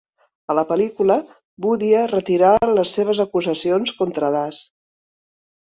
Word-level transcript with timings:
A 0.53 0.53
la 0.59 0.61
pel·lícula, 0.69 1.17
Budhia 1.65 2.01
retirà 2.13 2.55
les 2.79 2.95
seves 2.99 3.23
acusacions 3.29 3.95
contra 4.03 4.35
Das. 4.41 4.67